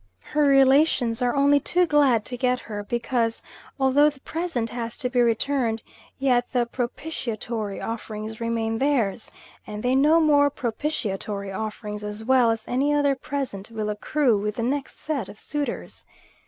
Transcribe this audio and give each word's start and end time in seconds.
Her 0.23 0.45
relations 0.47 1.21
are 1.21 1.35
only 1.35 1.59
too 1.59 1.85
glad 1.85 2.25
to 2.25 2.35
get 2.35 2.59
her, 2.61 2.83
because, 2.83 3.43
although 3.79 4.09
the 4.09 4.19
present 4.21 4.71
has 4.71 4.97
to 4.97 5.11
be 5.11 5.21
returned, 5.21 5.83
yet 6.17 6.51
the 6.53 6.65
propitiatory 6.65 7.79
offerings 7.79 8.41
remain 8.41 8.79
theirs, 8.79 9.29
and 9.67 9.83
they 9.83 9.93
know 9.93 10.19
more 10.19 10.49
propitiatory 10.49 11.51
offerings 11.51 12.03
as 12.03 12.23
well 12.23 12.49
as 12.49 12.67
another 12.67 13.13
present 13.13 13.69
will 13.69 13.91
accrue 13.91 14.39
with 14.39 14.55
the 14.55 14.63
next 14.63 14.97
set 14.97 15.29
of 15.29 15.39
suitors. 15.39 16.03